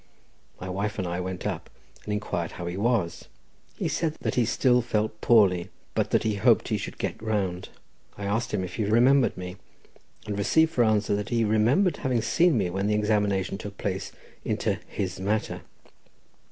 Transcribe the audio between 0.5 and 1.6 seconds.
My wife and I went